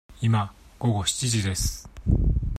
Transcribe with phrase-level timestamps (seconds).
[0.19, 1.87] 今、午後七時です。